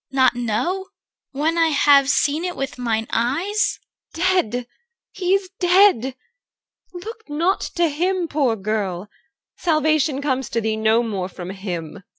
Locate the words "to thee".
10.49-10.75